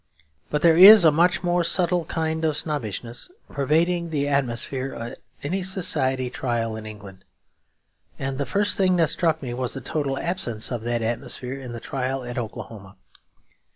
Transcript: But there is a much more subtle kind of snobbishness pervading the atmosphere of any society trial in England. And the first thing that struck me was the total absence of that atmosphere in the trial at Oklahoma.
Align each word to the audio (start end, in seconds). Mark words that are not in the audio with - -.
But 0.49 0.63
there 0.63 0.77
is 0.77 1.05
a 1.05 1.11
much 1.11 1.43
more 1.43 1.63
subtle 1.63 2.05
kind 2.05 2.43
of 2.43 2.57
snobbishness 2.57 3.29
pervading 3.49 4.09
the 4.09 4.27
atmosphere 4.27 4.91
of 4.93 5.13
any 5.43 5.61
society 5.61 6.27
trial 6.31 6.75
in 6.75 6.87
England. 6.87 7.23
And 8.17 8.39
the 8.39 8.47
first 8.47 8.77
thing 8.77 8.95
that 8.95 9.11
struck 9.11 9.43
me 9.43 9.53
was 9.53 9.75
the 9.75 9.79
total 9.81 10.17
absence 10.17 10.71
of 10.71 10.81
that 10.85 11.03
atmosphere 11.03 11.61
in 11.61 11.71
the 11.73 11.79
trial 11.79 12.23
at 12.23 12.39
Oklahoma. 12.39 12.95